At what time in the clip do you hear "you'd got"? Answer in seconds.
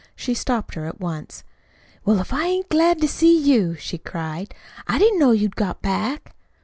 5.29-5.83